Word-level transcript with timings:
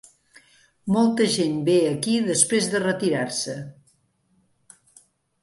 Molta 0.95 1.27
gent 1.33 1.59
ve 1.67 1.75
aquí 1.89 2.15
després 2.31 2.71
de 2.73 2.81
retirar-se. 2.87 3.57